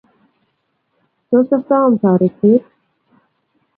tot 1.29 1.49
osom 1.59 1.89
toretet 2.01 2.63